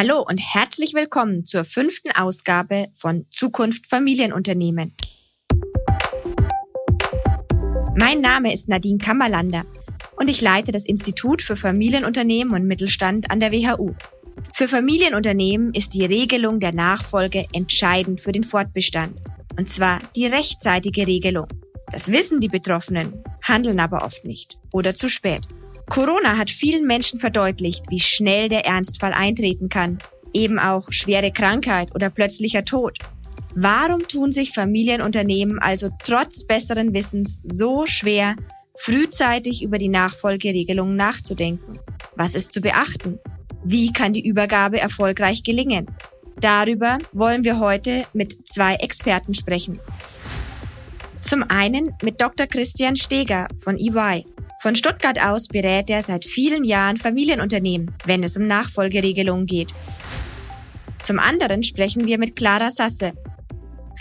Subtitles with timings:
[0.00, 4.94] Hallo und herzlich willkommen zur fünften Ausgabe von Zukunft Familienunternehmen.
[7.98, 9.66] Mein Name ist Nadine Kammerlander
[10.14, 13.92] und ich leite das Institut für Familienunternehmen und Mittelstand an der WHU.
[14.54, 19.18] Für Familienunternehmen ist die Regelung der Nachfolge entscheidend für den Fortbestand.
[19.56, 21.48] Und zwar die rechtzeitige Regelung.
[21.90, 25.42] Das wissen die Betroffenen, handeln aber oft nicht oder zu spät.
[25.88, 29.98] Corona hat vielen Menschen verdeutlicht, wie schnell der Ernstfall eintreten kann.
[30.34, 32.98] Eben auch schwere Krankheit oder plötzlicher Tod.
[33.54, 38.36] Warum tun sich Familienunternehmen also trotz besseren Wissens so schwer,
[38.76, 41.78] frühzeitig über die Nachfolgeregelungen nachzudenken?
[42.14, 43.18] Was ist zu beachten?
[43.64, 45.86] Wie kann die Übergabe erfolgreich gelingen?
[46.40, 49.80] Darüber wollen wir heute mit zwei Experten sprechen.
[51.20, 52.46] Zum einen mit Dr.
[52.46, 54.24] Christian Steger von EY.
[54.68, 59.72] Von Stuttgart aus berät er seit vielen Jahren Familienunternehmen, wenn es um Nachfolgeregelungen geht.
[61.02, 63.14] Zum anderen sprechen wir mit Clara Sasse.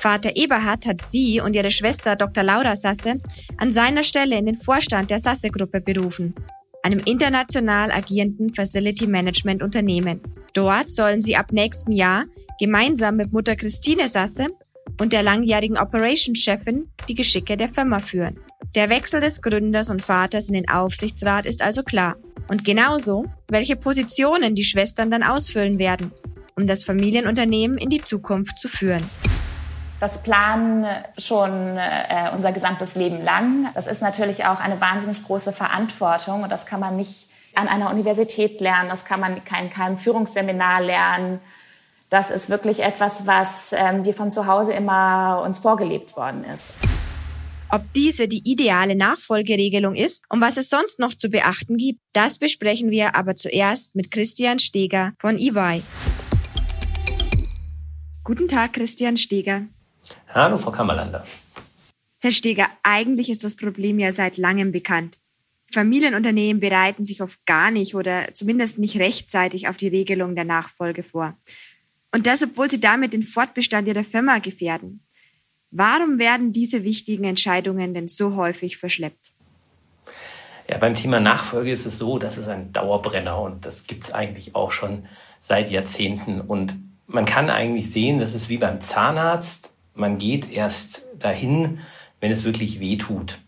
[0.01, 2.43] Vater Eberhard hat sie und ihre Schwester Dr.
[2.43, 3.21] Laura Sasse
[3.55, 6.35] an seiner Stelle in den Vorstand der Sasse-Gruppe berufen,
[6.83, 10.19] einem international agierenden Facility Management Unternehmen.
[10.53, 12.25] Dort sollen sie ab nächstem Jahr
[12.59, 14.47] gemeinsam mit Mutter Christine Sasse
[14.99, 18.37] und der langjährigen Operationschefin die Geschicke der Firma führen.
[18.75, 22.15] Der Wechsel des Gründers und Vaters in den Aufsichtsrat ist also klar.
[22.47, 26.11] Und genauso, welche Positionen die Schwestern dann ausfüllen werden,
[26.55, 29.07] um das Familienunternehmen in die Zukunft zu führen.
[29.99, 30.85] Das planen
[31.17, 33.69] schon äh, unser gesamtes Leben lang.
[33.73, 37.89] Das ist natürlich auch eine wahnsinnig große Verantwortung und das kann man nicht an einer
[37.89, 41.39] Universität lernen, das kann man in keinem, Führungsseminar lernen.
[42.09, 46.73] Das ist wirklich etwas, was ähm, wir von zu Hause immer uns vorgelebt worden ist.
[47.69, 52.39] Ob diese die ideale Nachfolgeregelung ist und was es sonst noch zu beachten gibt, das
[52.39, 55.83] besprechen wir aber zuerst mit Christian Steger von EY.
[58.23, 59.63] Guten Tag, Christian Steger.
[60.33, 61.25] Hallo, Frau Kammerlander.
[62.19, 65.17] Herr Steger, eigentlich ist das Problem ja seit langem bekannt.
[65.73, 71.03] Familienunternehmen bereiten sich oft gar nicht oder zumindest nicht rechtzeitig auf die Regelung der Nachfolge
[71.03, 71.37] vor.
[72.13, 75.01] Und das, obwohl sie damit den Fortbestand ihrer Firma gefährden.
[75.71, 79.31] Warum werden diese wichtigen Entscheidungen denn so häufig verschleppt?
[80.69, 84.13] Ja, beim Thema Nachfolge ist es so, dass es ein Dauerbrenner und das gibt es
[84.13, 85.05] eigentlich auch schon
[85.39, 86.41] seit Jahrzehnten.
[86.41, 86.75] Und
[87.07, 91.79] man kann eigentlich sehen, dass es wie beim Zahnarzt, man geht erst dahin,
[92.19, 93.39] wenn es wirklich weh tut.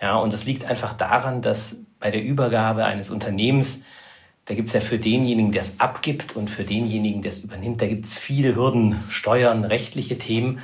[0.00, 3.78] Ja, und das liegt einfach daran, dass bei der Übergabe eines Unternehmens,
[4.44, 7.82] da gibt es ja für denjenigen, der es abgibt und für denjenigen, der es übernimmt,
[7.82, 10.60] da gibt es viele Hürden, Steuern, rechtliche Themen.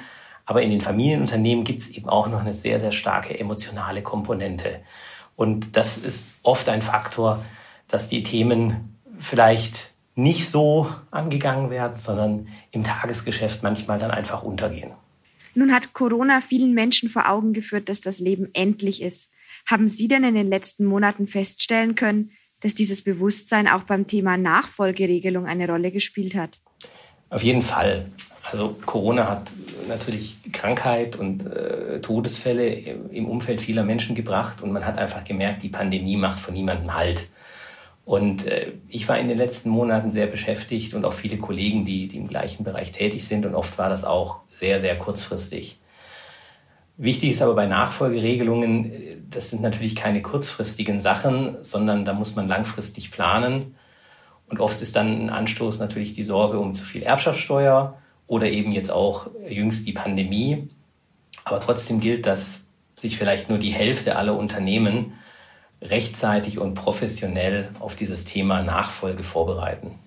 [0.46, 4.80] Aber in den Familienunternehmen gibt es eben auch noch eine sehr, sehr starke emotionale Komponente.
[5.36, 7.44] Und das ist oft ein Faktor,
[7.88, 14.92] dass die Themen vielleicht nicht so angegangen werden, sondern im Tagesgeschäft manchmal dann einfach untergehen.
[15.54, 19.30] Nun hat Corona vielen Menschen vor Augen geführt, dass das Leben endlich ist.
[19.66, 24.36] Haben Sie denn in den letzten Monaten feststellen können, dass dieses Bewusstsein auch beim Thema
[24.36, 26.60] Nachfolgeregelung eine Rolle gespielt hat?
[27.30, 28.10] Auf jeden Fall.
[28.50, 29.50] Also Corona hat
[29.88, 35.62] natürlich Krankheit und äh, Todesfälle im Umfeld vieler Menschen gebracht und man hat einfach gemerkt,
[35.62, 37.28] die Pandemie macht von niemandem Halt.
[38.04, 42.06] Und äh, ich war in den letzten Monaten sehr beschäftigt und auch viele Kollegen, die,
[42.06, 45.80] die im gleichen Bereich tätig sind und oft war das auch sehr, sehr kurzfristig.
[46.96, 52.36] Wichtig ist aber bei Nachfolgeregelungen, äh, das sind natürlich keine kurzfristigen Sachen, sondern da muss
[52.36, 53.74] man langfristig planen.
[54.48, 58.72] Und oft ist dann ein Anstoß natürlich die Sorge um zu viel Erbschaftssteuer oder eben
[58.72, 60.68] jetzt auch jüngst die Pandemie.
[61.44, 62.62] Aber trotzdem gilt, dass
[62.96, 65.14] sich vielleicht nur die Hälfte aller Unternehmen
[65.82, 69.98] rechtzeitig und professionell auf dieses Thema Nachfolge vorbereiten.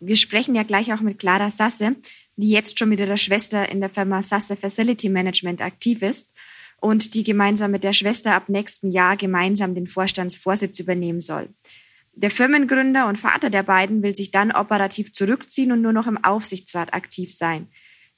[0.00, 1.96] Wir sprechen ja gleich auch mit Clara Sasse,
[2.36, 6.32] die jetzt schon mit ihrer Schwester in der Firma Sasse Facility Management aktiv ist
[6.80, 11.48] und die gemeinsam mit der Schwester ab nächstem Jahr gemeinsam den Vorstandsvorsitz übernehmen soll.
[12.20, 16.24] Der Firmengründer und Vater der beiden will sich dann operativ zurückziehen und nur noch im
[16.24, 17.68] Aufsichtsrat aktiv sein.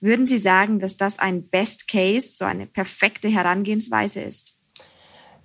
[0.00, 4.56] Würden Sie sagen, dass das ein Best Case, so eine perfekte Herangehensweise ist?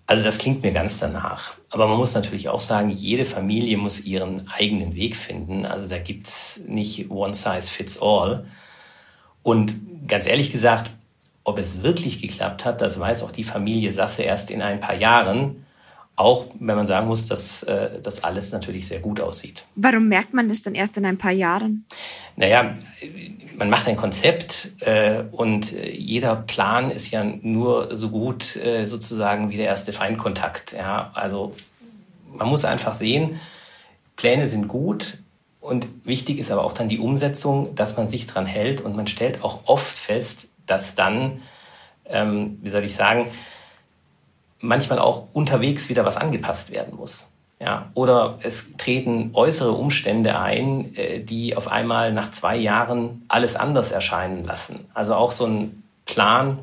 [0.08, 1.56] Also das klingt mir ganz danach.
[1.70, 5.66] Aber man muss natürlich auch sagen, jede Familie muss ihren eigenen Weg finden.
[5.66, 8.46] Also da gibt es nicht One Size Fits All.
[9.44, 10.92] Und ganz ehrlich gesagt,
[11.44, 14.96] ob es wirklich geklappt hat, das weiß auch die Familie Sasse erst in ein paar
[14.96, 15.65] Jahren.
[16.18, 19.66] Auch wenn man sagen muss, dass äh, das alles natürlich sehr gut aussieht.
[19.76, 21.86] Warum merkt man das dann erst in ein paar Jahren?
[22.38, 22.76] Naja,
[23.58, 29.50] man macht ein Konzept äh, und jeder Plan ist ja nur so gut äh, sozusagen
[29.50, 30.72] wie der erste Feindkontakt.
[30.72, 31.12] Ja?
[31.14, 31.52] Also
[32.34, 33.40] man muss einfach sehen,
[34.16, 35.20] Pläne sind gut
[35.60, 39.08] Und wichtig ist aber auch dann die Umsetzung, dass man sich dran hält und man
[39.08, 41.42] stellt auch oft fest, dass dann,
[42.08, 43.26] ähm, wie soll ich sagen,
[44.66, 47.30] manchmal auch unterwegs wieder was angepasst werden muss.
[47.60, 53.56] Ja, oder es treten äußere Umstände ein, äh, die auf einmal nach zwei Jahren alles
[53.56, 54.88] anders erscheinen lassen.
[54.94, 56.60] Also auch so ein Plan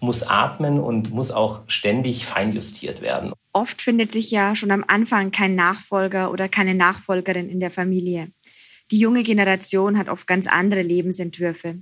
[0.00, 3.32] muss atmen und muss auch ständig feinjustiert werden.
[3.52, 8.28] Oft findet sich ja schon am Anfang kein Nachfolger oder keine Nachfolgerin in der Familie.
[8.90, 11.76] Die junge Generation hat oft ganz andere Lebensentwürfe.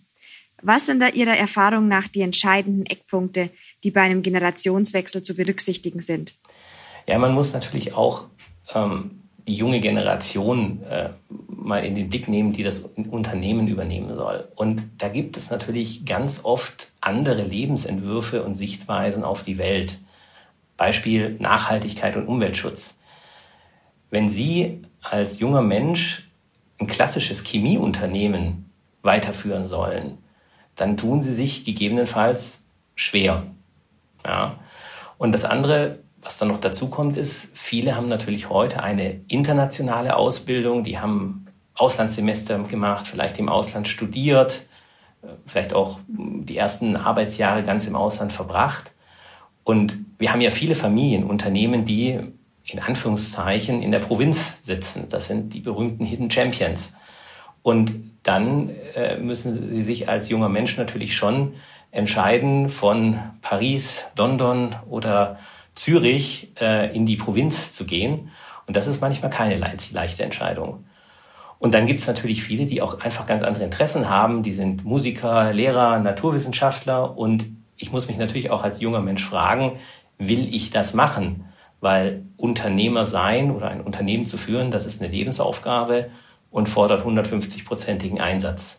[0.61, 3.51] Was sind da Ihrer Erfahrung nach die entscheidenden Eckpunkte,
[3.85, 6.35] die bei einem Generationswechsel zu berücksichtigen sind?
[7.07, 8.27] Ja, man muss natürlich auch
[8.75, 11.11] ähm, die junge Generation äh,
[11.49, 14.47] mal in den Blick nehmen, die das Unternehmen übernehmen soll.
[14.57, 19.99] Und da gibt es natürlich ganz oft andere Lebensentwürfe und Sichtweisen auf die Welt.
[20.77, 22.99] Beispiel Nachhaltigkeit und Umweltschutz.
[24.11, 26.29] Wenn Sie als junger Mensch
[26.79, 28.71] ein klassisches Chemieunternehmen
[29.03, 30.19] weiterführen sollen,
[30.77, 32.65] dann tun Sie sich gegebenenfalls
[32.95, 33.47] schwer.
[34.29, 34.59] Ja.
[35.17, 40.17] Und das andere, was dann noch dazu kommt, ist, viele haben natürlich heute eine internationale
[40.17, 44.67] Ausbildung, die haben Auslandssemester gemacht, vielleicht im Ausland studiert,
[45.47, 48.93] vielleicht auch die ersten Arbeitsjahre ganz im Ausland verbracht.
[49.65, 52.19] Und wir haben ja viele Familienunternehmen, die
[52.65, 55.07] in Anführungszeichen in der Provinz sitzen.
[55.09, 56.95] Das sind die berühmten Hidden Champions.
[57.63, 61.55] Und dann äh, müssen sie sich als junger Mensch natürlich schon
[61.91, 65.39] entscheiden, von Paris, London oder
[65.75, 68.31] Zürich äh, in die Provinz zu gehen.
[68.67, 70.85] Und das ist manchmal keine leichte Entscheidung.
[71.59, 74.43] Und dann gibt es natürlich viele, die auch einfach ganz andere Interessen haben.
[74.43, 77.17] Die sind Musiker, Lehrer, Naturwissenschaftler.
[77.17, 77.47] Und
[77.77, 79.73] ich muss mich natürlich auch als junger Mensch fragen,
[80.19, 81.47] will ich das machen?
[81.81, 86.11] Weil Unternehmer sein oder ein Unternehmen zu führen, das ist eine Lebensaufgabe
[86.51, 88.78] und fordert 150-prozentigen Einsatz.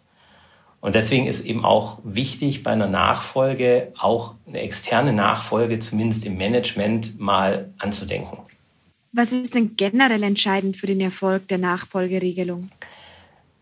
[0.82, 6.38] Und deswegen ist eben auch wichtig bei einer Nachfolge auch eine externe Nachfolge zumindest im
[6.38, 8.38] Management mal anzudenken.
[9.12, 12.70] Was ist denn generell entscheidend für den Erfolg der Nachfolgeregelung?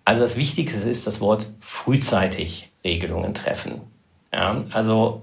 [0.06, 3.82] Also das Wichtigste ist das Wort frühzeitig Regelungen treffen.
[4.32, 5.22] Ja, also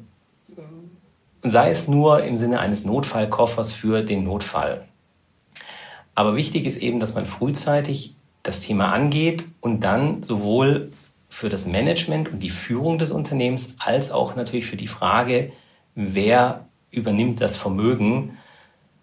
[1.42, 4.84] sei es nur im Sinne eines Notfallkoffers für den Notfall.
[6.14, 10.90] Aber wichtig ist eben, dass man frühzeitig das Thema angeht und dann sowohl
[11.34, 15.50] für das Management und die Führung des Unternehmens als auch natürlich für die Frage,
[15.96, 18.38] wer übernimmt das Vermögen,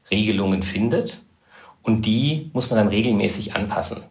[0.10, 1.24] Regelungen findet.
[1.82, 4.04] Und die muss man dann regelmäßig anpassen.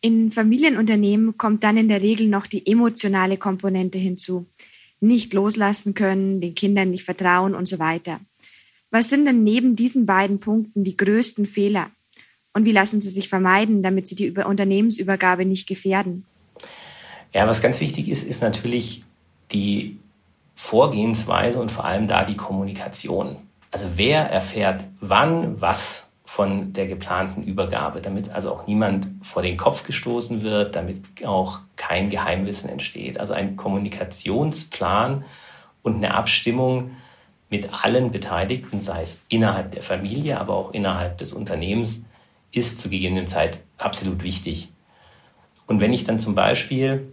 [0.00, 4.46] In Familienunternehmen kommt dann in der Regel noch die emotionale Komponente hinzu.
[5.00, 8.20] Nicht loslassen können, den Kindern nicht vertrauen und so weiter.
[8.92, 11.90] Was sind denn neben diesen beiden Punkten die größten Fehler?
[12.52, 16.26] Und wie lassen sie sich vermeiden, damit sie die Unternehmensübergabe nicht gefährden?
[17.32, 19.04] Ja, was ganz wichtig ist, ist natürlich
[19.52, 19.98] die
[20.54, 23.36] Vorgehensweise und vor allem da die Kommunikation.
[23.70, 29.56] Also wer erfährt wann was von der geplanten Übergabe, damit also auch niemand vor den
[29.56, 33.18] Kopf gestoßen wird, damit auch kein Geheimwissen entsteht.
[33.18, 35.24] Also ein Kommunikationsplan
[35.82, 36.92] und eine Abstimmung
[37.48, 42.04] mit allen Beteiligten, sei es innerhalb der Familie, aber auch innerhalb des Unternehmens,
[42.52, 44.70] ist zu gegebenen Zeit absolut wichtig.
[45.66, 47.12] Und wenn ich dann zum Beispiel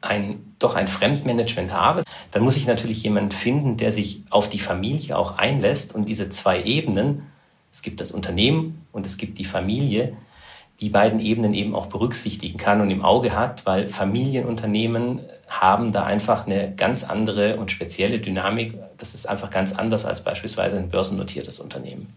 [0.00, 4.58] ein, doch ein Fremdmanagement habe, dann muss ich natürlich jemanden finden, der sich auf die
[4.58, 7.26] Familie auch einlässt und diese zwei Ebenen,
[7.72, 10.16] es gibt das Unternehmen und es gibt die Familie,
[10.80, 16.04] die beiden Ebenen eben auch berücksichtigen kann und im Auge hat, weil Familienunternehmen haben da
[16.04, 18.74] einfach eine ganz andere und spezielle Dynamik.
[18.96, 22.14] Das ist einfach ganz anders als beispielsweise ein börsennotiertes Unternehmen.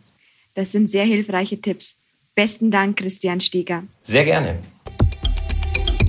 [0.55, 1.95] Das sind sehr hilfreiche Tipps.
[2.35, 3.83] Besten Dank, Christian Stieger.
[4.03, 4.59] Sehr gerne.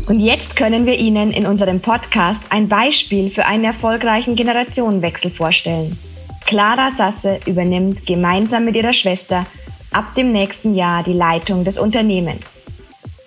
[0.06, 5.98] Und jetzt können wir Ihnen in unserem Podcast ein Beispiel für einen erfolgreichen Generationenwechsel vorstellen.
[6.44, 9.46] Clara Sasse übernimmt gemeinsam mit ihrer Schwester
[9.92, 12.52] ab dem nächsten Jahr die Leitung des Unternehmens.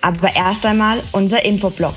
[0.01, 1.95] Aber erst einmal unser Infoblock.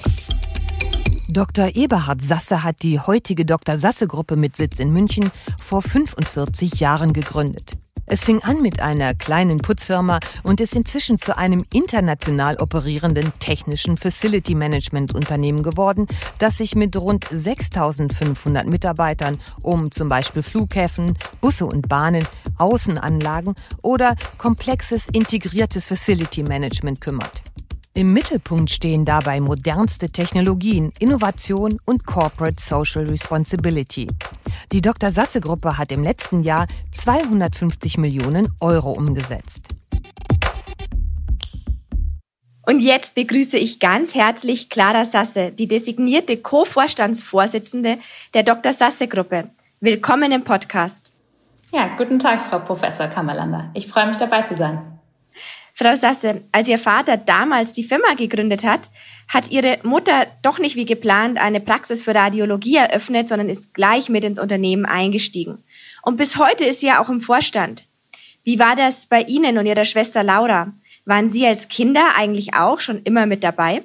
[1.28, 1.76] Dr.
[1.76, 3.76] Eberhard Sasse hat die heutige Dr.
[3.76, 7.79] Sasse Gruppe mit Sitz in München vor 45 Jahren gegründet.
[8.12, 13.96] Es fing an mit einer kleinen Putzfirma und ist inzwischen zu einem international operierenden technischen
[13.96, 16.08] Facility Management Unternehmen geworden,
[16.40, 22.26] das sich mit rund 6500 Mitarbeitern um zum Beispiel Flughäfen, Busse und Bahnen,
[22.58, 27.42] Außenanlagen oder komplexes integriertes Facility Management kümmert.
[27.92, 34.06] Im Mittelpunkt stehen dabei modernste Technologien, Innovation und Corporate Social Responsibility.
[34.70, 35.10] Die Dr.
[35.10, 39.66] Sasse Gruppe hat im letzten Jahr 250 Millionen Euro umgesetzt.
[42.64, 47.98] Und jetzt begrüße ich ganz herzlich Clara Sasse, die designierte Co-Vorstandsvorsitzende
[48.34, 48.72] der Dr.
[48.72, 49.50] Sasse Gruppe.
[49.80, 51.10] Willkommen im Podcast.
[51.72, 53.70] Ja, guten Tag, Frau Professor Kammerlander.
[53.74, 54.99] Ich freue mich dabei zu sein.
[55.74, 58.90] Frau Sasse, als Ihr Vater damals die Firma gegründet hat,
[59.28, 64.08] hat Ihre Mutter doch nicht wie geplant eine Praxis für Radiologie eröffnet, sondern ist gleich
[64.08, 65.62] mit ins Unternehmen eingestiegen.
[66.02, 67.84] Und bis heute ist sie ja auch im Vorstand.
[68.42, 70.72] Wie war das bei Ihnen und Ihrer Schwester Laura?
[71.04, 73.82] Waren Sie als Kinder eigentlich auch schon immer mit dabei?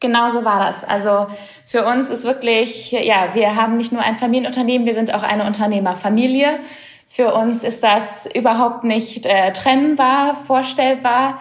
[0.00, 0.84] Genau so war das.
[0.84, 1.28] Also
[1.64, 5.46] für uns ist wirklich, ja, wir haben nicht nur ein Familienunternehmen, wir sind auch eine
[5.46, 6.58] Unternehmerfamilie.
[7.08, 11.38] Für uns ist das überhaupt nicht äh, trennbar, vorstellbar.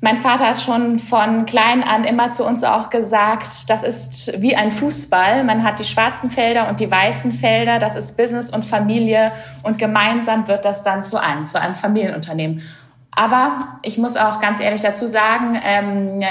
[0.00, 4.54] Mein Vater hat schon von klein an immer zu uns auch gesagt, das ist wie
[4.54, 5.44] ein Fußball.
[5.44, 7.78] Man hat die schwarzen Felder und die weißen Felder.
[7.78, 9.32] Das ist Business und Familie.
[9.62, 12.60] Und gemeinsam wird das dann zu einem, zu einem Familienunternehmen.
[13.12, 16.22] Aber ich muss auch ganz ehrlich dazu sagen, ähm,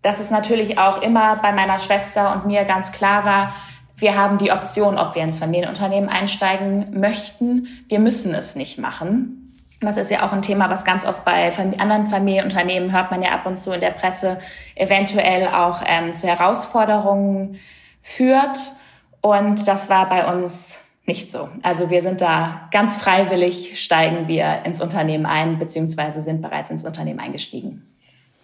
[0.00, 3.54] dass es natürlich auch immer bei meiner Schwester und mir ganz klar war,
[4.02, 7.68] wir haben die Option, ob wir ins Familienunternehmen einsteigen möchten.
[7.88, 9.48] Wir müssen es nicht machen.
[9.80, 13.30] Das ist ja auch ein Thema, was ganz oft bei anderen Familienunternehmen hört man ja
[13.30, 14.38] ab und zu in der Presse
[14.76, 17.58] eventuell auch ähm, zu Herausforderungen
[18.00, 18.58] führt.
[19.20, 21.48] Und das war bei uns nicht so.
[21.62, 26.84] Also wir sind da ganz freiwillig, steigen wir ins Unternehmen ein, beziehungsweise sind bereits ins
[26.84, 27.91] Unternehmen eingestiegen.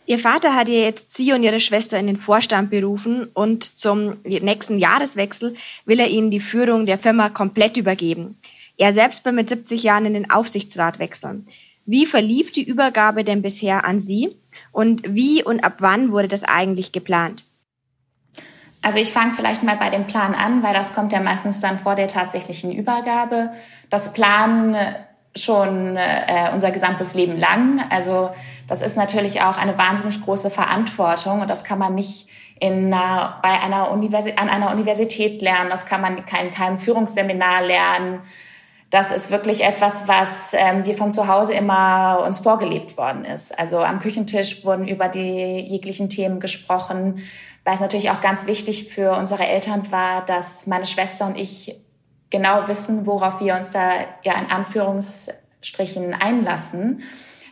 [0.08, 4.16] Ihr Vater hat ihr jetzt Sie und Ihre Schwester in den Vorstand berufen und zum
[4.24, 8.40] nächsten Jahreswechsel will er Ihnen die Führung der Firma komplett übergeben.
[8.78, 11.44] Er selbst will mit 70 Jahren in den Aufsichtsrat wechseln.
[11.84, 14.34] Wie verlief die Übergabe denn bisher an Sie
[14.72, 17.44] und wie und ab wann wurde das eigentlich geplant?
[18.80, 21.78] Also ich fange vielleicht mal bei dem Plan an, weil das kommt ja meistens dann
[21.78, 23.50] vor der tatsächlichen Übergabe.
[23.90, 24.74] Das Planen
[25.38, 27.84] schon äh, unser gesamtes Leben lang.
[27.90, 28.30] Also
[28.66, 32.28] das ist natürlich auch eine wahnsinnig große Verantwortung und das kann man nicht
[32.60, 36.78] in einer, bei einer Universi an einer Universität lernen, das kann man in kein, keinem
[36.78, 38.20] Führungsseminar lernen.
[38.90, 43.58] Das ist wirklich etwas, was ähm, wir von zu Hause immer uns vorgelebt worden ist.
[43.58, 47.22] Also am Küchentisch wurden über die jeglichen Themen gesprochen,
[47.64, 51.78] weil es natürlich auch ganz wichtig für unsere Eltern war, dass meine Schwester und ich
[52.30, 53.92] genau wissen, worauf wir uns da
[54.22, 57.02] ja in Anführungsstrichen einlassen.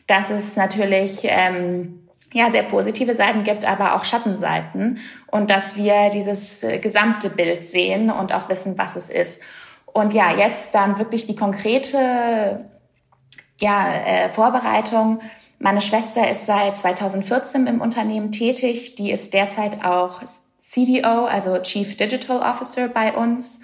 [0.07, 6.11] Dass es natürlich ähm, ja sehr positive Seiten gibt, aber auch Schattenseiten und dass wir
[6.11, 9.43] dieses gesamte Bild sehen und auch wissen, was es ist.
[9.87, 12.67] Und ja, jetzt dann wirklich die konkrete
[13.59, 15.21] ja, äh, Vorbereitung.
[15.59, 18.95] Meine Schwester ist seit 2014 im Unternehmen tätig.
[18.97, 20.23] Die ist derzeit auch
[20.61, 23.63] CDO, also Chief Digital Officer bei uns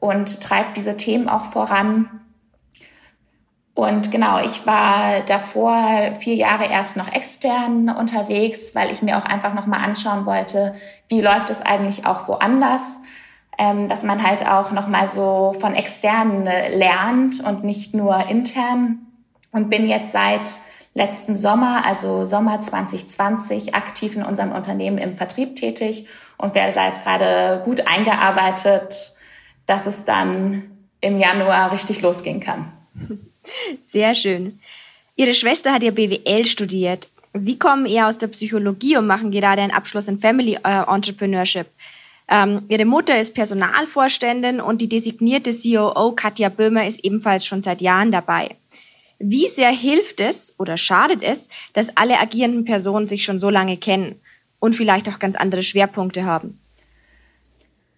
[0.00, 2.08] und treibt diese Themen auch voran.
[3.74, 9.24] Und genau, ich war davor vier Jahre erst noch extern unterwegs, weil ich mir auch
[9.24, 10.74] einfach nochmal anschauen wollte,
[11.08, 13.00] wie läuft es eigentlich auch woanders
[13.58, 19.00] ähm, dass man halt auch nochmal so von externen äh, lernt und nicht nur intern.
[19.50, 20.48] Und bin jetzt seit
[20.94, 26.86] letzten Sommer, also Sommer 2020, aktiv in unserem Unternehmen im Vertrieb tätig und werde da
[26.86, 29.12] jetzt gerade gut eingearbeitet,
[29.68, 30.62] dass es dann
[31.00, 32.72] im Januar richtig losgehen kann.
[33.84, 34.58] Sehr schön.
[35.14, 37.08] Ihre Schwester hat ja BWL studiert.
[37.34, 41.66] Sie kommen eher aus der Psychologie und machen gerade einen Abschluss in Family äh, Entrepreneurship.
[42.28, 47.80] Ähm, ihre Mutter ist Personalvorständin und die designierte COO Katja Böhmer ist ebenfalls schon seit
[47.80, 48.56] Jahren dabei.
[49.18, 53.76] Wie sehr hilft es oder schadet es, dass alle agierenden Personen sich schon so lange
[53.76, 54.20] kennen
[54.60, 56.58] und vielleicht auch ganz andere Schwerpunkte haben?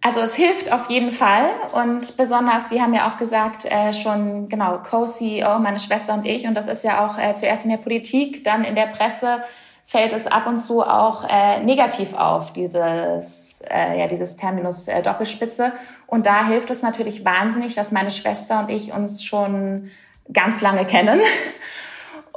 [0.03, 4.49] Also es hilft auf jeden Fall und besonders, Sie haben ja auch gesagt, äh, schon
[4.49, 7.77] genau Co-CEO, meine Schwester und ich und das ist ja auch äh, zuerst in der
[7.77, 9.43] Politik, dann in der Presse
[9.91, 15.03] fällt es ab und zu auch äh, negativ auf, dieses, äh, ja, dieses Terminus äh,
[15.03, 15.73] Doppelspitze.
[16.07, 19.91] Und da hilft es natürlich wahnsinnig, dass meine Schwester und ich uns schon
[20.33, 21.21] ganz lange kennen.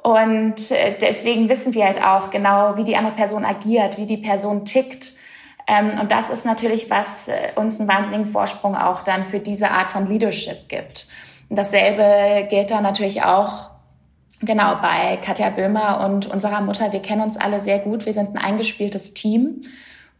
[0.01, 4.17] Und äh, deswegen wissen wir halt auch genau, wie die andere Person agiert, wie die
[4.17, 5.13] Person tickt.
[5.67, 9.71] Ähm, und das ist natürlich, was äh, uns einen wahnsinnigen Vorsprung auch dann für diese
[9.71, 11.07] Art von Leadership gibt.
[11.49, 13.73] Und dasselbe gilt dann natürlich auch
[14.45, 18.05] Genau, bei Katja Böhmer und unserer Mutter, wir kennen uns alle sehr gut.
[18.05, 19.61] Wir sind ein eingespieltes Team.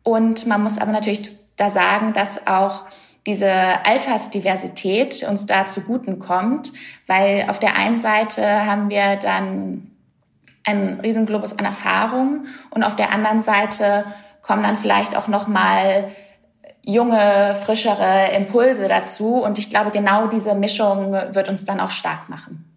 [0.02, 2.84] Und man muss aber natürlich da sagen, dass auch
[3.26, 6.72] diese Altersdiversität uns da zuguten kommt,
[7.06, 9.92] weil auf der einen Seite haben wir dann
[10.66, 14.06] einen Riesenglobus an Erfahrung und auf der anderen Seite
[14.44, 16.12] kommen dann vielleicht auch noch mal
[16.84, 22.30] junge, frischere Impulse dazu und ich glaube, genau diese Mischung wird uns dann auch stark
[22.30, 22.73] machen.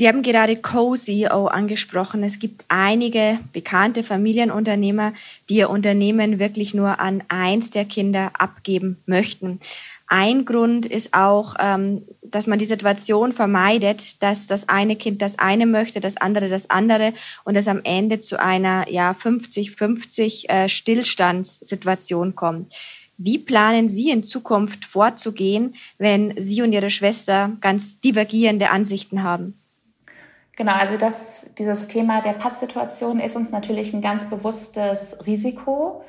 [0.00, 2.24] Sie haben gerade Co-CEO angesprochen.
[2.24, 5.12] Es gibt einige bekannte Familienunternehmer,
[5.50, 9.60] die ihr Unternehmen wirklich nur an eins der Kinder abgeben möchten.
[10.06, 15.38] Ein Grund ist auch, ähm, dass man die Situation vermeidet, dass das eine Kind das
[15.38, 17.12] eine möchte, das andere das andere
[17.44, 22.72] und es am Ende zu einer ja 50-50 äh, Stillstandssituation kommt.
[23.18, 29.59] Wie planen Sie in Zukunft vorzugehen, wenn Sie und Ihre Schwester ganz divergierende Ansichten haben?
[30.60, 36.04] Genau, also das, dieses Thema der Pattsituation ist uns natürlich ein ganz bewusstes Risiko.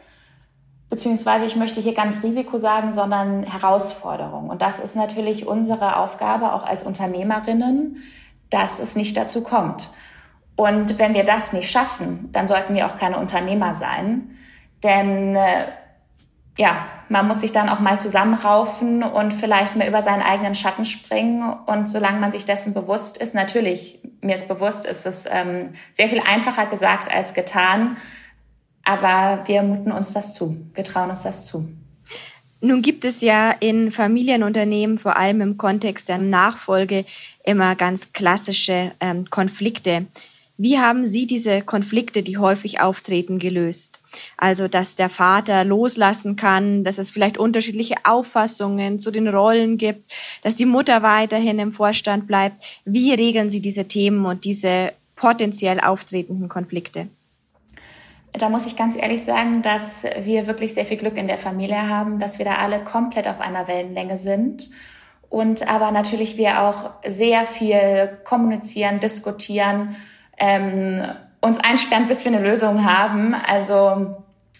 [0.90, 4.50] Beziehungsweise ich möchte hier gar nicht Risiko sagen, sondern Herausforderung.
[4.50, 8.04] Und das ist natürlich unsere Aufgabe auch als Unternehmerinnen,
[8.50, 9.90] dass es nicht dazu kommt.
[10.58, 14.32] Und wenn wir das nicht schaffen, dann sollten wir auch keine Unternehmer sein.
[14.84, 15.68] Denn äh,
[16.58, 20.84] ja, man muss sich dann auch mal zusammenraufen und vielleicht mal über seinen eigenen Schatten
[20.84, 21.56] springen.
[21.68, 26.10] Und solange man sich dessen bewusst ist, natürlich, mir ist bewusst, ist es ähm, sehr
[26.10, 27.98] viel einfacher gesagt als getan.
[28.84, 30.58] Aber wir muten uns das zu.
[30.74, 31.70] Wir trauen uns das zu.
[32.62, 37.06] Nun gibt es ja in Familienunternehmen, vor allem im Kontext der Nachfolge,
[37.44, 40.06] immer ganz klassische ähm, Konflikte.
[40.58, 44.01] Wie haben Sie diese Konflikte, die häufig auftreten, gelöst?
[44.38, 50.14] Also, dass der Vater loslassen kann, dass es vielleicht unterschiedliche Auffassungen zu den Rollen gibt,
[50.44, 52.64] dass die Mutter weiterhin im Vorstand bleibt.
[52.86, 57.08] Wie regeln Sie diese Themen und diese potenziell auftretenden Konflikte?
[58.34, 61.88] Da muss ich ganz ehrlich sagen, dass wir wirklich sehr viel Glück in der Familie
[61.90, 64.70] haben, dass wir da alle komplett auf einer Wellenlänge sind
[65.30, 69.96] und aber natürlich wir auch sehr viel kommunizieren, diskutieren
[70.38, 71.04] ähm,
[71.42, 73.34] uns einsperren, bis wir eine Lösung haben.
[73.34, 74.16] Also,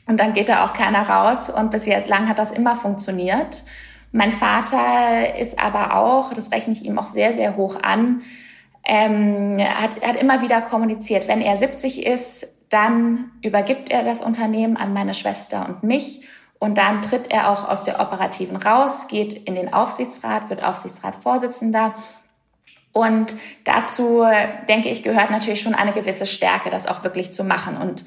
[0.08, 1.50] und dann geht da auch keiner raus.
[1.50, 3.64] Und bis jetzt lang hat das immer funktioniert.
[4.12, 8.22] Mein Vater ist aber auch, das rechne ich ihm auch sehr, sehr hoch an,
[8.84, 14.76] ähm, hat, hat immer wieder kommuniziert, wenn er 70 ist, dann übergibt er das Unternehmen
[14.76, 16.26] an meine Schwester und mich.
[16.60, 21.96] Und dann tritt er auch aus der Operativen raus, geht in den Aufsichtsrat, wird Aufsichtsratsvorsitzender
[22.94, 24.26] und dazu,
[24.68, 27.78] denke ich, gehört natürlich schon eine gewisse Stärke, das auch wirklich zu machen.
[27.78, 28.04] Und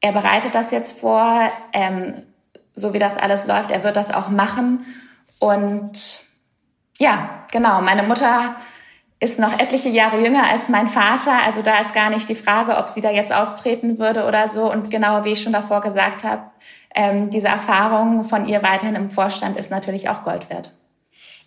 [0.00, 2.22] er bereitet das jetzt vor, ähm,
[2.74, 3.70] so wie das alles läuft.
[3.70, 4.84] Er wird das auch machen.
[5.38, 6.20] Und
[6.98, 8.56] ja, genau, meine Mutter
[9.20, 11.42] ist noch etliche Jahre jünger als mein Vater.
[11.44, 14.70] Also da ist gar nicht die Frage, ob sie da jetzt austreten würde oder so.
[14.70, 16.42] Und genau wie ich schon davor gesagt habe,
[16.94, 20.72] ähm, diese Erfahrung von ihr weiterhin im Vorstand ist natürlich auch Gold wert.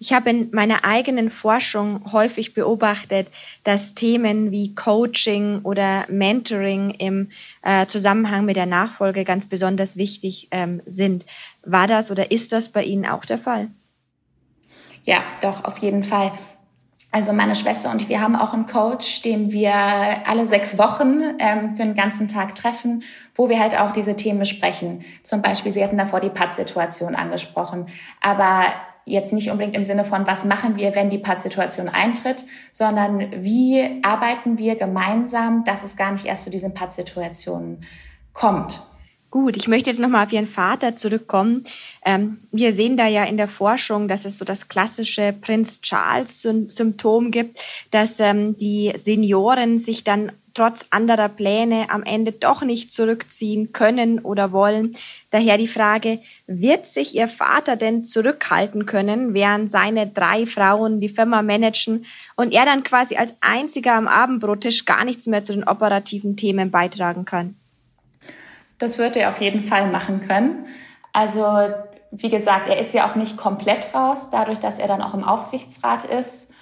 [0.03, 3.29] Ich habe in meiner eigenen Forschung häufig beobachtet,
[3.63, 7.29] dass Themen wie Coaching oder Mentoring im
[7.61, 11.25] äh, Zusammenhang mit der Nachfolge ganz besonders wichtig ähm, sind.
[11.65, 13.69] War das oder ist das bei Ihnen auch der Fall?
[15.05, 16.33] Ja, doch, auf jeden Fall.
[17.09, 21.21] Also meine Schwester und ich, wir haben auch einen Coach, den wir alle sechs Wochen
[21.39, 23.03] ähm, für einen ganzen Tag treffen,
[23.35, 25.05] wo wir halt auch diese Themen besprechen.
[25.23, 27.85] Zum Beispiel, Sie hatten davor die Pattsituation angesprochen.
[28.19, 28.65] Aber
[29.05, 33.99] jetzt nicht unbedingt im Sinne von, was machen wir, wenn die Pattsituation eintritt, sondern wie
[34.01, 37.83] arbeiten wir gemeinsam, dass es gar nicht erst zu diesen Pattsituationen
[38.33, 38.81] kommt.
[39.33, 41.63] Gut, ich möchte jetzt nochmal auf Ihren Vater zurückkommen.
[42.05, 47.31] Ähm, wir sehen da ja in der Forschung, dass es so das klassische Prinz Charles-Symptom
[47.31, 53.73] gibt, dass ähm, die Senioren sich dann trotz anderer Pläne am Ende doch nicht zurückziehen
[53.73, 54.95] können oder wollen.
[55.31, 61.09] Daher die Frage, wird sich Ihr Vater denn zurückhalten können, während seine drei Frauen die
[61.09, 65.63] Firma managen und er dann quasi als einziger am Abendbrottisch gar nichts mehr zu den
[65.63, 67.55] operativen Themen beitragen kann?
[68.79, 70.65] Das wird er auf jeden Fall machen können.
[71.13, 71.45] Also
[72.11, 75.23] wie gesagt, er ist ja auch nicht komplett raus, dadurch, dass er dann auch im
[75.23, 76.52] Aufsichtsrat ist.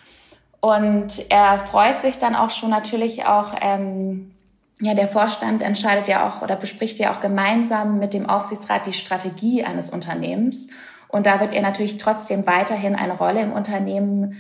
[0.62, 4.32] Und er freut sich dann auch schon natürlich auch, ähm,
[4.80, 8.93] ja, der Vorstand entscheidet ja auch oder bespricht ja auch gemeinsam mit dem Aufsichtsrat die
[8.93, 10.69] Strategie eines Unternehmens.
[11.08, 14.38] Und da wird er natürlich trotzdem weiterhin eine Rolle im Unternehmen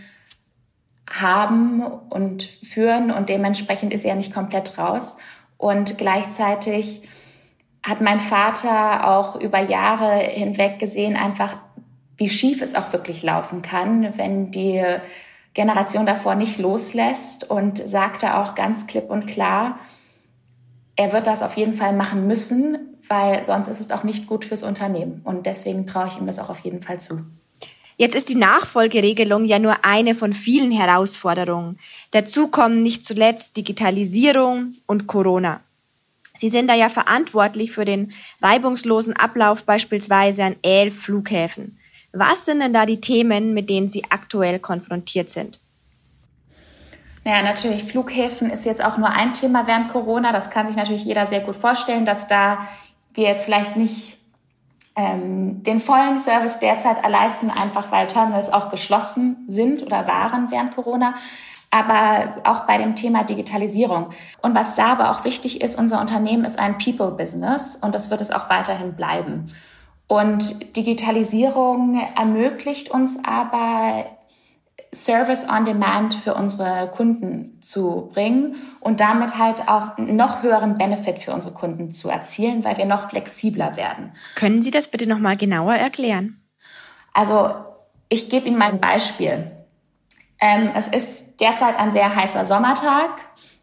[1.09, 5.17] haben und führen und dementsprechend ist er nicht komplett raus.
[5.57, 7.01] Und gleichzeitig
[7.83, 11.55] hat mein Vater auch über Jahre hinweg gesehen, einfach
[12.17, 14.83] wie schief es auch wirklich laufen kann, wenn die
[15.53, 19.79] Generation davor nicht loslässt und sagte auch ganz klipp und klar,
[20.95, 24.45] er wird das auf jeden Fall machen müssen, weil sonst ist es auch nicht gut
[24.45, 25.21] fürs Unternehmen.
[25.23, 27.25] Und deswegen traue ich ihm das auch auf jeden Fall zu.
[27.97, 31.77] Jetzt ist die Nachfolgeregelung ja nur eine von vielen Herausforderungen.
[32.11, 35.61] Dazu kommen nicht zuletzt Digitalisierung und Corona.
[36.37, 41.77] Sie sind da ja verantwortlich für den reibungslosen Ablauf beispielsweise an elf Flughäfen.
[42.13, 45.59] Was sind denn da die Themen, mit denen Sie aktuell konfrontiert sind?
[47.23, 50.31] Naja, natürlich, Flughäfen ist jetzt auch nur ein Thema während Corona.
[50.31, 52.67] Das kann sich natürlich jeder sehr gut vorstellen, dass da
[53.13, 54.17] wir jetzt vielleicht nicht
[54.95, 60.75] ähm, den vollen Service derzeit erleisten, einfach weil Terminals auch geschlossen sind oder waren während
[60.75, 61.13] Corona.
[61.69, 64.09] Aber auch bei dem Thema Digitalisierung.
[64.41, 68.19] Und was da aber auch wichtig ist, unser Unternehmen ist ein People-Business und das wird
[68.19, 69.53] es auch weiterhin bleiben.
[70.11, 74.07] Und Digitalisierung ermöglicht uns aber
[74.93, 81.19] Service on Demand für unsere Kunden zu bringen und damit halt auch noch höheren Benefit
[81.19, 84.11] für unsere Kunden zu erzielen, weil wir noch flexibler werden.
[84.35, 86.41] Können Sie das bitte noch mal genauer erklären?
[87.13, 87.51] Also
[88.09, 89.49] ich gebe Ihnen mal ein Beispiel.
[90.41, 93.11] Ähm, es ist derzeit ein sehr heißer Sommertag,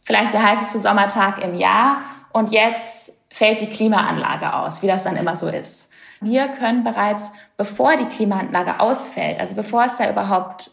[0.03, 2.01] vielleicht der heißeste Sommertag im Jahr
[2.33, 5.88] und jetzt fällt die Klimaanlage aus, wie das dann immer so ist.
[6.20, 10.70] Wir können bereits, bevor die Klimaanlage ausfällt, also bevor es da überhaupt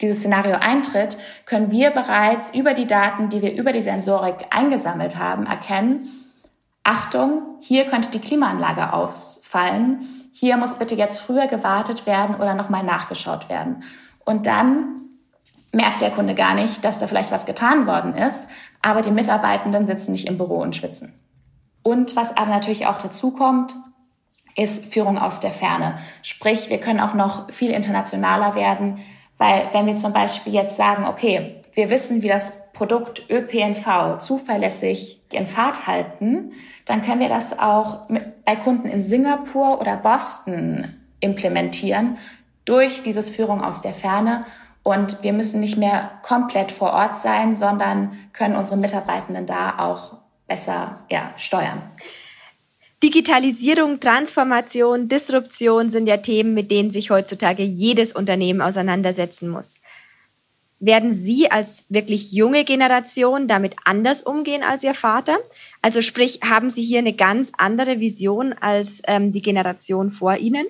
[0.00, 5.16] dieses Szenario eintritt, können wir bereits über die Daten, die wir über die Sensorik eingesammelt
[5.16, 6.08] haben, erkennen,
[6.84, 12.82] Achtung, hier könnte die Klimaanlage ausfallen, hier muss bitte jetzt früher gewartet werden oder nochmal
[12.82, 13.84] nachgeschaut werden.
[14.24, 15.02] Und dann
[15.72, 18.48] merkt der Kunde gar nicht, dass da vielleicht was getan worden ist,
[18.80, 21.14] aber die Mitarbeitenden sitzen nicht im Büro und schwitzen.
[21.82, 23.74] Und was aber natürlich auch dazu kommt,
[24.56, 25.98] ist Führung aus der Ferne.
[26.22, 28.98] Sprich, wir können auch noch viel internationaler werden.
[29.38, 35.20] Weil wenn wir zum Beispiel jetzt sagen, okay, wir wissen, wie das Produkt ÖPNV zuverlässig
[35.32, 36.52] in Fahrt halten,
[36.84, 42.18] dann können wir das auch mit, bei Kunden in Singapur oder Boston implementieren
[42.64, 44.44] durch dieses Führung aus der Ferne.
[44.82, 50.18] Und wir müssen nicht mehr komplett vor Ort sein, sondern können unsere Mitarbeitenden da auch
[50.46, 51.82] besser ja, steuern.
[53.02, 59.80] Digitalisierung, Transformation, Disruption sind ja Themen, mit denen sich heutzutage jedes Unternehmen auseinandersetzen muss.
[60.78, 65.38] Werden Sie als wirklich junge Generation damit anders umgehen als Ihr Vater?
[65.80, 70.66] Also sprich, haben Sie hier eine ganz andere Vision als ähm, die Generation vor Ihnen?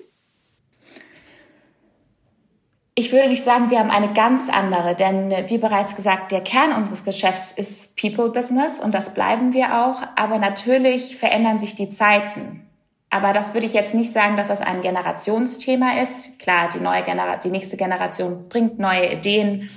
[2.95, 6.73] Ich würde nicht sagen, wir haben eine ganz andere, denn wie bereits gesagt, der Kern
[6.73, 10.03] unseres Geschäfts ist People Business und das bleiben wir auch.
[10.15, 12.67] Aber natürlich verändern sich die Zeiten.
[13.09, 16.39] Aber das würde ich jetzt nicht sagen, dass das ein Generationsthema ist.
[16.39, 19.69] Klar, die neue Genera die nächste Generation bringt neue Ideen.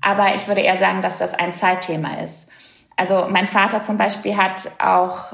[0.00, 2.50] Aber ich würde eher sagen, dass das ein Zeitthema ist.
[2.96, 5.32] Also mein Vater zum Beispiel hat auch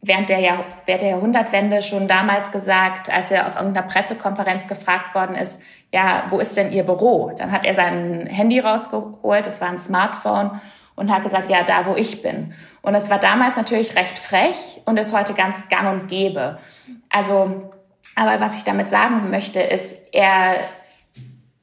[0.00, 5.14] während der, Jahr, während der Jahrhundertwende schon damals gesagt, als er auf irgendeiner Pressekonferenz gefragt
[5.14, 7.32] worden ist, ja, wo ist denn Ihr Büro?
[7.36, 10.60] Dann hat er sein Handy rausgeholt, das war ein Smartphone
[10.94, 12.52] und hat gesagt, ja, da, wo ich bin.
[12.82, 16.58] Und es war damals natürlich recht frech und ist heute ganz gang und gäbe.
[17.08, 17.70] Also,
[18.14, 20.56] aber was ich damit sagen möchte, ist, er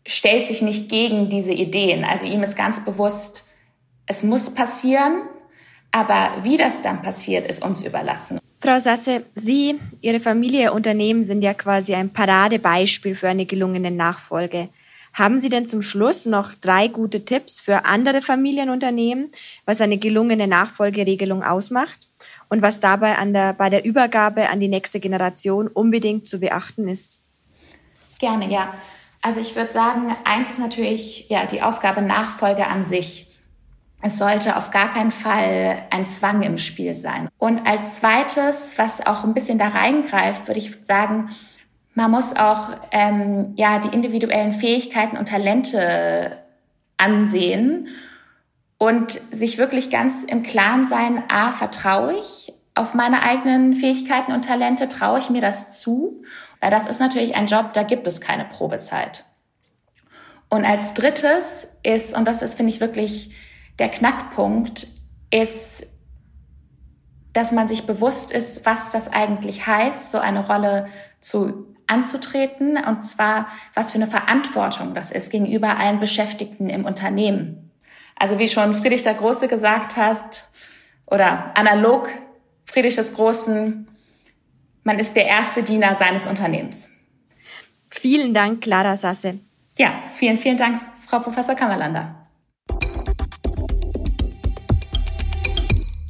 [0.06, 2.06] stellt sich nicht gegen diese Ideen.
[2.06, 3.50] Also ihm ist ganz bewusst,
[4.08, 5.24] es muss passieren,
[5.96, 8.38] aber wie das dann passiert, ist uns überlassen.
[8.60, 14.68] Frau Sasse, Sie, Ihre Familie, Unternehmen sind ja quasi ein Paradebeispiel für eine gelungene Nachfolge.
[15.14, 19.32] Haben Sie denn zum Schluss noch drei gute Tipps für andere Familienunternehmen,
[19.64, 22.10] was eine gelungene Nachfolgeregelung ausmacht
[22.50, 26.90] und was dabei an der, bei der Übergabe an die nächste Generation unbedingt zu beachten
[26.90, 27.24] ist?
[28.20, 28.74] Gerne, ja.
[29.22, 33.30] Also ich würde sagen, eins ist natürlich ja die Aufgabe Nachfolge an sich.
[34.06, 37.28] Es sollte auf gar keinen Fall ein Zwang im Spiel sein.
[37.40, 41.30] Und als zweites, was auch ein bisschen da reingreift, würde ich sagen,
[41.96, 46.38] man muss auch ähm, ja die individuellen Fähigkeiten und Talente
[46.98, 47.88] ansehen
[48.78, 54.46] und sich wirklich ganz im Klaren sein: A, vertraue ich auf meine eigenen Fähigkeiten und
[54.46, 56.22] Talente, traue ich mir das zu?
[56.62, 59.26] Weil das ist natürlich ein Job, da gibt es keine Probezeit.
[60.50, 63.32] Und als drittes ist, und das ist, finde ich, wirklich
[63.80, 64.88] der Knackpunkt
[65.32, 65.88] ist,
[67.34, 70.88] dass man sich bewusst ist, was das eigentlich heißt, so eine Rolle
[71.20, 77.72] zu anzutreten und zwar, was für eine Verantwortung das ist gegenüber allen Beschäftigten im Unternehmen.
[78.16, 80.48] Also wie schon Friedrich der Große gesagt hat
[81.06, 82.10] oder analog
[82.66, 83.88] Friedrich des Großen,
[84.84, 86.92] man ist der erste Diener seines Unternehmens.
[87.90, 89.40] Vielen Dank, Clara Sasse.
[89.78, 92.25] Ja, vielen, vielen Dank, Frau Professor Kammerlander.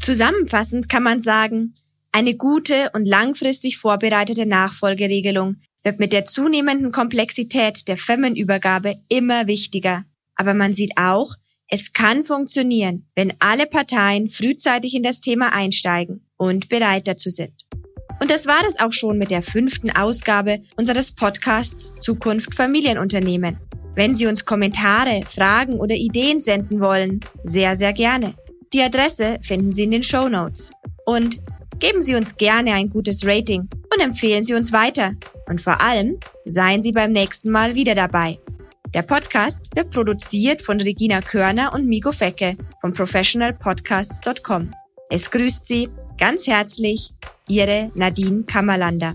[0.06, 1.74] Zusammenfassend kann man sagen,
[2.12, 10.06] eine gute und langfristig vorbereitete Nachfolgeregelung wird mit der zunehmenden Komplexität der Firmenübergabe immer wichtiger.
[10.36, 11.34] Aber man sieht auch,
[11.68, 17.66] es kann funktionieren, wenn alle Parteien frühzeitig in das Thema einsteigen und bereit dazu sind.
[18.22, 23.58] Und das war es auch schon mit der fünften Ausgabe unseres Podcasts Zukunft Familienunternehmen.
[23.96, 28.36] Wenn Sie uns Kommentare, Fragen oder Ideen senden wollen, sehr, sehr gerne.
[28.76, 30.70] Die Adresse finden Sie in den Show Notes.
[31.06, 31.40] Und
[31.80, 35.14] geben Sie uns gerne ein gutes Rating und empfehlen Sie uns weiter.
[35.48, 38.38] Und vor allem seien Sie beim nächsten Mal wieder dabei.
[38.94, 44.72] Der Podcast wird produziert von Regina Körner und Migo Fecke von professionalpodcasts.com.
[45.10, 47.14] Es grüßt Sie ganz herzlich
[47.48, 49.14] Ihre Nadine Kammerlander.